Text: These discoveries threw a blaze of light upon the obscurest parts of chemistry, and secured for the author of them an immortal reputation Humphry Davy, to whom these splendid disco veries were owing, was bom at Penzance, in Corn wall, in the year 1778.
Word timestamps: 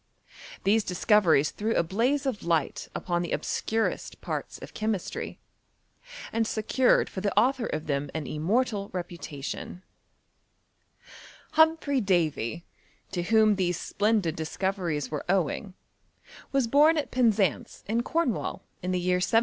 These 0.63 0.83
discoveries 0.83 1.51
threw 1.51 1.75
a 1.75 1.83
blaze 1.83 2.25
of 2.25 2.41
light 2.41 2.87
upon 2.95 3.21
the 3.21 3.31
obscurest 3.33 4.19
parts 4.19 4.57
of 4.57 4.73
chemistry, 4.73 5.37
and 6.33 6.47
secured 6.47 7.07
for 7.07 7.21
the 7.21 7.37
author 7.39 7.67
of 7.67 7.85
them 7.85 8.09
an 8.15 8.25
immortal 8.25 8.89
reputation 8.93 9.83
Humphry 11.51 12.01
Davy, 12.01 12.65
to 13.11 13.21
whom 13.21 13.57
these 13.57 13.79
splendid 13.79 14.35
disco 14.37 14.71
veries 14.71 15.11
were 15.11 15.23
owing, 15.29 15.75
was 16.51 16.65
bom 16.65 16.97
at 16.97 17.11
Penzance, 17.11 17.83
in 17.87 18.01
Corn 18.01 18.33
wall, 18.33 18.63
in 18.81 18.89
the 18.91 18.99
year 18.99 19.17
1778. 19.17 19.39